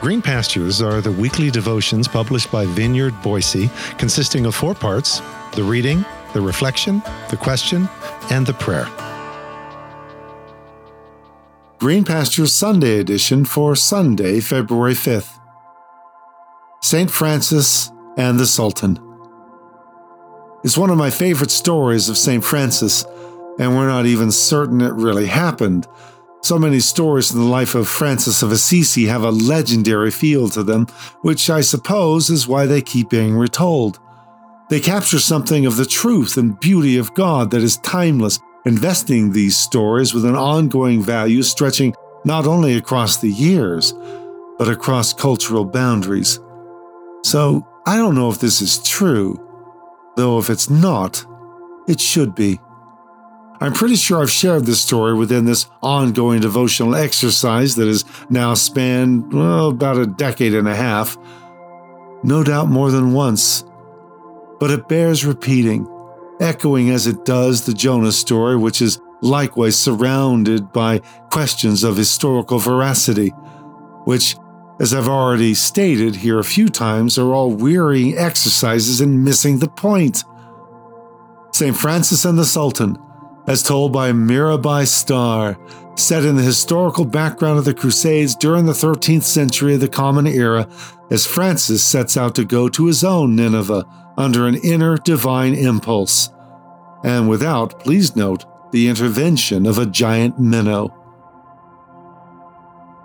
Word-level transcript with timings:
Green 0.00 0.22
Pastures 0.22 0.80
are 0.80 1.02
the 1.02 1.12
weekly 1.12 1.50
devotions 1.50 2.08
published 2.08 2.50
by 2.50 2.64
Vineyard 2.64 3.12
Boise, 3.20 3.68
consisting 3.98 4.46
of 4.46 4.54
four 4.54 4.74
parts 4.74 5.20
the 5.52 5.62
reading, 5.62 6.06
the 6.32 6.40
reflection, 6.40 7.02
the 7.28 7.36
question, 7.36 7.86
and 8.30 8.46
the 8.46 8.54
prayer. 8.54 8.88
Green 11.78 12.02
Pastures 12.02 12.50
Sunday 12.50 12.98
edition 12.98 13.44
for 13.44 13.76
Sunday, 13.76 14.40
February 14.40 14.94
5th. 14.94 15.38
St. 16.80 17.10
Francis 17.10 17.92
and 18.16 18.40
the 18.40 18.46
Sultan. 18.46 18.98
It's 20.64 20.78
one 20.78 20.88
of 20.88 20.96
my 20.96 21.10
favorite 21.10 21.50
stories 21.50 22.08
of 22.08 22.16
St. 22.16 22.42
Francis, 22.42 23.04
and 23.58 23.76
we're 23.76 23.88
not 23.88 24.06
even 24.06 24.30
certain 24.30 24.80
it 24.80 24.94
really 24.94 25.26
happened. 25.26 25.86
So 26.42 26.58
many 26.58 26.80
stories 26.80 27.32
in 27.32 27.38
the 27.38 27.46
life 27.46 27.74
of 27.74 27.86
Francis 27.86 28.42
of 28.42 28.50
Assisi 28.50 29.06
have 29.06 29.22
a 29.22 29.30
legendary 29.30 30.10
feel 30.10 30.48
to 30.50 30.62
them, 30.62 30.86
which 31.20 31.50
I 31.50 31.60
suppose 31.60 32.30
is 32.30 32.48
why 32.48 32.66
they 32.66 32.80
keep 32.80 33.10
being 33.10 33.36
retold. 33.36 33.98
They 34.70 34.80
capture 34.80 35.20
something 35.20 35.66
of 35.66 35.76
the 35.76 35.84
truth 35.84 36.38
and 36.38 36.58
beauty 36.58 36.96
of 36.96 37.12
God 37.12 37.50
that 37.50 37.62
is 37.62 37.76
timeless, 37.78 38.40
investing 38.64 39.32
these 39.32 39.56
stories 39.56 40.14
with 40.14 40.24
an 40.24 40.34
ongoing 40.34 41.02
value 41.02 41.42
stretching 41.42 41.94
not 42.24 42.46
only 42.46 42.76
across 42.76 43.18
the 43.18 43.30
years, 43.30 43.92
but 44.58 44.68
across 44.68 45.12
cultural 45.12 45.64
boundaries. 45.64 46.40
So 47.24 47.66
I 47.86 47.96
don't 47.96 48.14
know 48.14 48.30
if 48.30 48.40
this 48.40 48.62
is 48.62 48.82
true, 48.82 49.38
though 50.16 50.38
if 50.38 50.48
it's 50.48 50.70
not, 50.70 51.24
it 51.86 52.00
should 52.00 52.34
be. 52.34 52.60
I'm 53.62 53.74
pretty 53.74 53.96
sure 53.96 54.22
I've 54.22 54.30
shared 54.30 54.64
this 54.64 54.80
story 54.80 55.12
within 55.12 55.44
this 55.44 55.66
ongoing 55.82 56.40
devotional 56.40 56.94
exercise 56.94 57.76
that 57.76 57.88
has 57.88 58.06
now 58.30 58.54
spanned 58.54 59.34
well, 59.34 59.68
about 59.68 59.98
a 59.98 60.06
decade 60.06 60.54
and 60.54 60.66
a 60.66 60.74
half. 60.74 61.18
No 62.22 62.42
doubt 62.42 62.68
more 62.68 62.90
than 62.90 63.12
once. 63.12 63.62
But 64.58 64.70
it 64.70 64.88
bears 64.88 65.26
repeating, 65.26 65.86
echoing 66.40 66.88
as 66.88 67.06
it 67.06 67.26
does 67.26 67.66
the 67.66 67.74
Jonah 67.74 68.12
story, 68.12 68.56
which 68.56 68.80
is 68.80 68.98
likewise 69.20 69.76
surrounded 69.76 70.72
by 70.72 71.00
questions 71.30 71.84
of 71.84 71.98
historical 71.98 72.58
veracity, 72.58 73.28
which, 74.06 74.36
as 74.80 74.94
I've 74.94 75.08
already 75.08 75.52
stated 75.52 76.16
here 76.16 76.38
a 76.38 76.44
few 76.44 76.70
times, 76.70 77.18
are 77.18 77.34
all 77.34 77.50
wearying 77.50 78.16
exercises 78.16 79.02
in 79.02 79.22
missing 79.22 79.58
the 79.58 79.68
point. 79.68 80.24
St. 81.52 81.76
Francis 81.76 82.24
and 82.24 82.38
the 82.38 82.46
Sultan 82.46 82.96
as 83.50 83.64
told 83.64 83.92
by 83.92 84.12
Mirabai 84.12 84.86
Starr, 84.86 85.58
set 85.96 86.24
in 86.24 86.36
the 86.36 86.42
historical 86.42 87.04
background 87.04 87.58
of 87.58 87.64
the 87.64 87.74
Crusades 87.74 88.36
during 88.36 88.64
the 88.64 88.72
13th 88.72 89.24
century 89.24 89.74
of 89.74 89.80
the 89.80 89.88
Common 89.88 90.28
Era, 90.28 90.68
as 91.10 91.26
Francis 91.26 91.84
sets 91.84 92.16
out 92.16 92.36
to 92.36 92.44
go 92.44 92.68
to 92.68 92.86
his 92.86 93.02
own 93.02 93.34
Nineveh 93.34 93.84
under 94.16 94.46
an 94.46 94.54
inner 94.62 94.96
divine 94.98 95.54
impulse, 95.54 96.30
and 97.02 97.28
without, 97.28 97.80
please 97.80 98.14
note, 98.14 98.44
the 98.70 98.86
intervention 98.86 99.66
of 99.66 99.78
a 99.78 99.86
giant 99.86 100.38
minnow. 100.38 100.94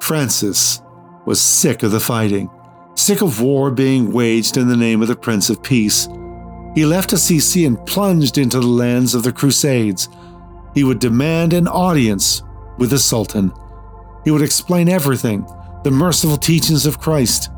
Francis 0.00 0.82
was 1.24 1.40
sick 1.40 1.82
of 1.82 1.92
the 1.92 1.98
fighting, 1.98 2.50
sick 2.94 3.22
of 3.22 3.40
war 3.40 3.70
being 3.70 4.12
waged 4.12 4.58
in 4.58 4.68
the 4.68 4.76
name 4.76 5.00
of 5.00 5.08
the 5.08 5.16
Prince 5.16 5.48
of 5.48 5.62
Peace. 5.62 6.10
He 6.74 6.84
left 6.84 7.14
Assisi 7.14 7.64
and 7.64 7.82
plunged 7.86 8.36
into 8.36 8.60
the 8.60 8.66
lands 8.66 9.14
of 9.14 9.22
the 9.22 9.32
Crusades. 9.32 10.10
He 10.76 10.84
would 10.84 10.98
demand 10.98 11.54
an 11.54 11.66
audience 11.66 12.42
with 12.76 12.90
the 12.90 12.98
Sultan. 12.98 13.50
He 14.26 14.30
would 14.30 14.42
explain 14.42 14.90
everything, 14.90 15.46
the 15.84 15.90
merciful 15.90 16.36
teachings 16.36 16.84
of 16.84 17.00
Christ. 17.00 17.50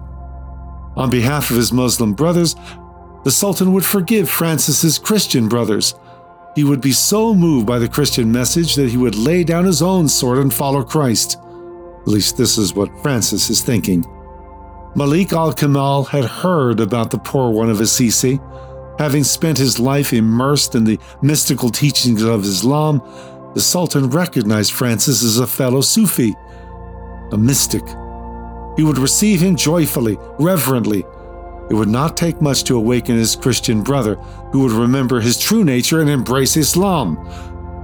On 0.96 1.10
behalf 1.10 1.50
of 1.50 1.56
his 1.56 1.72
Muslim 1.72 2.14
brothers, 2.14 2.54
the 3.24 3.32
Sultan 3.32 3.72
would 3.72 3.84
forgive 3.84 4.30
Francis's 4.30 5.00
Christian 5.00 5.48
brothers. 5.48 5.96
He 6.54 6.62
would 6.62 6.80
be 6.80 6.92
so 6.92 7.34
moved 7.34 7.66
by 7.66 7.80
the 7.80 7.88
Christian 7.88 8.30
message 8.30 8.76
that 8.76 8.90
he 8.90 8.96
would 8.96 9.16
lay 9.16 9.42
down 9.42 9.64
his 9.64 9.82
own 9.82 10.08
sword 10.08 10.38
and 10.38 10.54
follow 10.54 10.84
Christ. 10.84 11.38
At 12.02 12.06
least 12.06 12.36
this 12.36 12.56
is 12.56 12.74
what 12.74 13.02
Francis 13.02 13.50
is 13.50 13.62
thinking. 13.62 14.04
Malik 14.94 15.32
al 15.32 15.52
Kamil 15.52 16.04
had 16.04 16.24
heard 16.24 16.78
about 16.78 17.10
the 17.10 17.18
poor 17.18 17.50
one 17.50 17.68
of 17.68 17.80
Assisi 17.80 18.38
Having 18.98 19.24
spent 19.24 19.58
his 19.58 19.78
life 19.78 20.12
immersed 20.12 20.74
in 20.74 20.84
the 20.84 20.98
mystical 21.22 21.70
teachings 21.70 22.22
of 22.22 22.44
Islam, 22.44 23.00
the 23.54 23.60
Sultan 23.60 24.10
recognized 24.10 24.72
Francis 24.72 25.22
as 25.22 25.38
a 25.38 25.46
fellow 25.46 25.80
Sufi, 25.80 26.34
a 27.30 27.38
mystic. 27.38 27.86
He 28.76 28.82
would 28.82 28.98
receive 28.98 29.40
him 29.40 29.56
joyfully, 29.56 30.18
reverently. 30.38 31.04
It 31.70 31.74
would 31.74 31.88
not 31.88 32.16
take 32.16 32.40
much 32.40 32.64
to 32.64 32.76
awaken 32.76 33.16
his 33.16 33.36
Christian 33.36 33.82
brother, 33.82 34.14
who 34.52 34.60
would 34.60 34.72
remember 34.72 35.20
his 35.20 35.38
true 35.38 35.64
nature 35.64 36.00
and 36.00 36.10
embrace 36.10 36.56
Islam. 36.56 37.18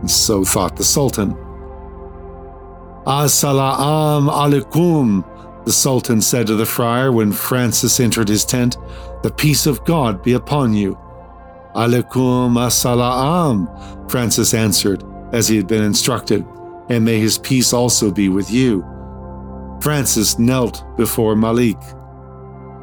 And 0.00 0.10
so 0.10 0.44
thought 0.44 0.76
the 0.76 0.84
Sultan. 0.84 1.36
As-salaam 3.06 4.26
alaikum, 4.26 5.24
the 5.64 5.72
Sultan 5.72 6.20
said 6.20 6.46
to 6.48 6.56
the 6.56 6.66
friar 6.66 7.12
when 7.12 7.32
Francis 7.32 8.00
entered 8.00 8.28
his 8.28 8.44
tent. 8.44 8.78
The 9.22 9.30
peace 9.30 9.66
of 9.66 9.84
God 9.84 10.22
be 10.22 10.32
upon 10.32 10.74
you. 10.74 10.98
Alaikum 11.74 12.64
as-salam, 12.64 13.68
Francis 14.08 14.54
answered, 14.54 15.02
as 15.32 15.48
he 15.48 15.56
had 15.56 15.66
been 15.66 15.82
instructed, 15.82 16.46
and 16.88 17.04
may 17.04 17.18
his 17.18 17.38
peace 17.38 17.72
also 17.72 18.10
be 18.10 18.28
with 18.28 18.50
you. 18.50 18.84
Francis 19.80 20.38
knelt 20.38 20.84
before 20.96 21.34
Malik. 21.34 21.80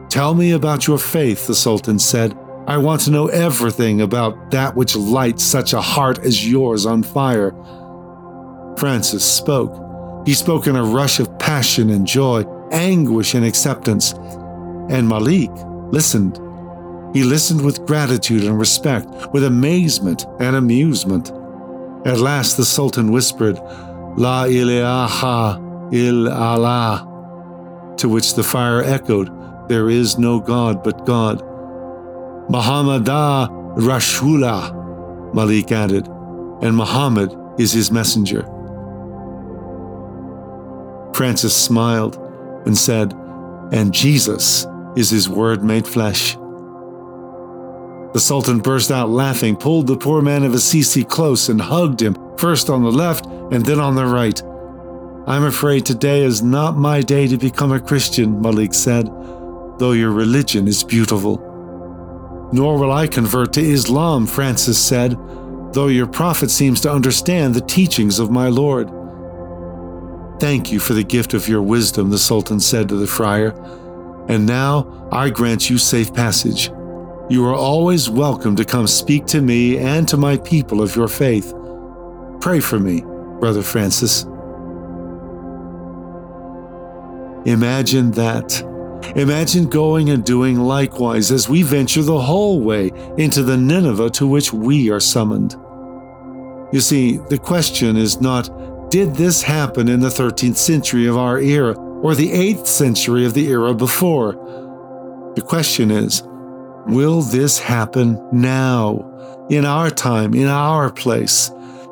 Tell 0.10 0.34
me 0.34 0.52
about 0.52 0.88
your 0.88 0.98
faith, 0.98 1.48
the 1.48 1.56
Sultan 1.56 2.00
said. 2.00 2.38
I 2.68 2.78
want 2.78 3.02
to 3.02 3.12
know 3.12 3.28
everything 3.28 4.02
about 4.02 4.52
that 4.52 4.76
which 4.76 4.96
lights 4.96 5.44
such 5.44 5.74
a 5.74 5.82
heart 5.82 6.20
as 6.20 6.50
yours 6.50 6.86
on 6.86 7.02
fire. 7.02 7.56
Francis 8.78 9.24
spoke. 9.24 9.74
He 10.28 10.34
spoke 10.34 10.68
in 10.68 10.76
a 10.76 10.84
rush 10.84 11.20
of 11.20 11.40
passion 11.40 11.90
and 11.90 12.06
joy, 12.06 12.44
anguish 12.72 13.34
and 13.34 13.46
acceptance. 13.46 14.14
And 14.90 15.08
Malik 15.08 15.50
listened 15.92 16.40
he 17.14 17.24
listened 17.24 17.64
with 17.64 17.86
gratitude 17.86 18.44
and 18.44 18.58
respect, 18.58 19.08
with 19.34 19.44
amazement 19.44 20.26
and 20.40 20.56
amusement. 20.56 21.32
At 22.06 22.20
last 22.20 22.58
the 22.58 22.66
Sultan 22.66 23.12
whispered, 23.12 23.60
La 24.18 24.46
ilaha 24.46 25.60
il-Allah, 25.92 27.08
to 27.98 28.10
which 28.10 28.34
the 28.34 28.44
fire 28.44 28.82
echoed, 28.82 29.30
There 29.68 29.90
is 29.90 30.18
no 30.18 30.40
God 30.40 30.84
but 30.84 31.06
God. 31.06 31.42
Muhammadah 32.50 33.50
Rasulah, 33.78 35.34
Malik 35.34 35.72
added, 35.72 36.08
and 36.62 36.76
Muhammad 36.76 37.36
is 37.58 37.72
his 37.72 37.92
messenger. 37.92 38.44
Francis 41.14 41.56
smiled 41.56 42.18
and 42.66 42.78
said, 42.78 43.14
And 43.72 43.94
Jesus 43.94 44.66
is 44.96 45.10
his 45.10 45.30
word 45.30 45.64
made 45.64 45.88
flesh. 45.88 46.36
The 48.14 48.20
Sultan 48.20 48.60
burst 48.60 48.92
out 48.92 49.10
laughing, 49.10 49.56
pulled 49.56 49.88
the 49.88 49.96
poor 49.96 50.22
man 50.22 50.44
of 50.44 50.54
Assisi 50.54 51.04
close, 51.04 51.48
and 51.48 51.62
hugged 51.62 52.02
him, 52.02 52.16
first 52.38 52.70
on 52.70 52.84
the 52.84 52.92
left 52.92 53.26
and 53.26 53.66
then 53.66 53.80
on 53.80 53.96
the 53.96 54.06
right. 54.06 54.42
I'm 55.28 55.46
afraid 55.46 55.86
today 55.86 56.24
is 56.24 56.42
not 56.42 56.76
my 56.76 57.02
day 57.02 57.28
to 57.28 57.38
become 57.38 57.72
a 57.72 57.80
Christian, 57.80 58.42
Malik 58.42 58.74
said, 58.74 59.06
though 59.78 59.94
your 59.94 60.12
religion 60.12 60.68
is 60.68 60.84
beautiful. 60.84 61.38
Nor 62.52 62.78
will 62.78 62.92
I 62.92 63.08
convert 63.08 63.54
to 63.54 63.62
Islam, 63.62 64.28
Francis 64.28 64.84
said, 64.84 65.18
though 65.72 65.88
your 65.88 66.08
prophet 66.08 66.52
seems 66.52 66.82
to 66.82 66.92
understand 66.92 67.54
the 67.54 67.62
teachings 67.62 68.20
of 68.20 68.30
my 68.30 68.50
Lord. 68.50 68.90
Thank 70.42 70.72
you 70.72 70.80
for 70.80 70.94
the 70.94 71.04
gift 71.04 71.34
of 71.34 71.48
your 71.48 71.62
wisdom, 71.62 72.10
the 72.10 72.18
Sultan 72.18 72.60
said 72.60 72.90
to 72.90 72.96
the 72.96 73.08
friar, 73.08 73.52
and 74.28 74.46
now 74.46 75.08
I 75.12 75.30
grant 75.30 75.70
you 75.70 75.78
safe 75.78 76.14
passage. 76.14 76.72
You 77.32 77.46
are 77.46 77.56
always 77.56 78.10
welcome 78.10 78.58
to 78.58 78.66
come 78.66 78.88
speak 78.88 79.26
to 79.28 79.40
me 79.40 79.78
and 79.78 80.06
to 80.10 80.18
my 80.18 80.36
people 80.36 80.82
of 80.82 80.98
your 80.98 81.08
faith. 81.08 81.54
Pray 82.42 82.60
for 82.60 82.78
me, 82.78 83.04
Brother 83.40 83.62
Francis. 83.62 84.24
Imagine 87.46 88.12
that. 88.12 88.62
Imagine 89.16 89.70
going 89.70 90.10
and 90.10 90.26
doing 90.26 90.60
likewise 90.60 91.32
as 91.32 91.48
we 91.48 91.64
venture 91.64 92.04
the 92.04 92.20
whole 92.20 92.60
way 92.60 92.92
into 93.18 93.44
the 93.44 93.56
Nineveh 93.56 94.10
to 94.10 94.28
which 94.28 94.52
we 94.52 94.92
are 94.92 95.00
summoned. 95.00 95.54
You 96.74 96.82
see, 96.82 97.16
the 97.30 97.38
question 97.38 97.96
is 97.96 98.20
not, 98.20 98.90
did 98.90 99.16
this 99.16 99.42
happen 99.42 99.88
in 99.88 100.02
the 100.02 100.10
13th 100.10 100.58
century 100.58 101.08
of 101.08 101.16
our 101.16 101.40
era 101.40 101.76
or 102.02 102.14
the 102.14 102.30
8th 102.30 102.68
century 102.68 103.26
of 103.26 103.34
the 103.34 103.48
era 103.48 103.74
before? 103.74 104.34
The 105.38 105.42
question 105.42 105.92
is, 105.92 106.24
Will 106.88 107.22
this 107.22 107.60
happen 107.60 108.20
now, 108.32 109.08
in 109.50 109.66
our 109.66 109.90
time, 109.90 110.34
in 110.34 110.48
our 110.48 110.92
place? 110.92 111.50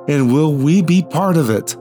And 0.07 0.33
will 0.33 0.53
we 0.53 0.81
be 0.81 1.03
part 1.03 1.38
of 1.38 1.50
it? 1.50 1.75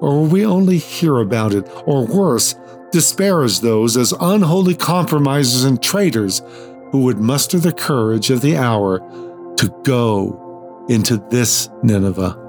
Or 0.00 0.20
will 0.20 0.26
we 0.26 0.46
only 0.46 0.78
hear 0.78 1.18
about 1.18 1.52
it, 1.52 1.68
or 1.84 2.06
worse, 2.06 2.54
disparage 2.92 3.60
those 3.60 3.96
as 3.96 4.14
unholy 4.20 4.74
compromisers 4.74 5.64
and 5.64 5.82
traitors 5.82 6.42
who 6.92 7.02
would 7.02 7.18
muster 7.18 7.58
the 7.58 7.72
courage 7.72 8.30
of 8.30 8.40
the 8.40 8.56
hour 8.56 9.00
to 9.56 9.82
go 9.82 10.86
into 10.88 11.18
this 11.30 11.68
Nineveh? 11.82 12.47